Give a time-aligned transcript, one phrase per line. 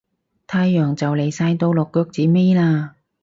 [0.47, 2.93] 太陽就嚟晒到落腳子尾喇